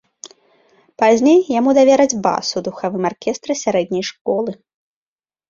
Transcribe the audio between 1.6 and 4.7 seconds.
давераць бас у духавым аркестры сярэдняй школы.